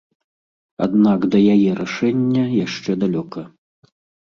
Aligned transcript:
Аднак 0.85 1.27
да 1.35 1.43
яе 1.57 1.69
рашэння 1.81 2.43
яшчэ 2.65 2.91
далёка. 3.05 3.47